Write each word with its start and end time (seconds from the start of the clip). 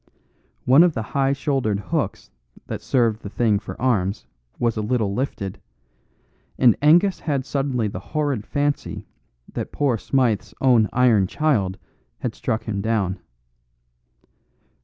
One 0.65 0.81
of 0.81 0.95
the 0.95 1.03
high 1.03 1.31
shouldered 1.31 1.79
hooks 1.79 2.31
that 2.65 2.81
served 2.81 3.21
the 3.21 3.29
thing 3.29 3.59
for 3.59 3.79
arms, 3.79 4.25
was 4.57 4.75
a 4.75 4.81
little 4.81 5.13
lifted, 5.13 5.61
and 6.57 6.75
Angus 6.81 7.19
had 7.19 7.45
suddenly 7.45 7.87
the 7.87 7.99
horrid 7.99 8.43
fancy 8.43 9.05
that 9.53 9.71
poor 9.71 9.99
Smythe's 9.99 10.55
own 10.59 10.89
iron 10.91 11.27
child 11.27 11.77
had 12.21 12.33
struck 12.33 12.63
him 12.63 12.81
down. 12.81 13.19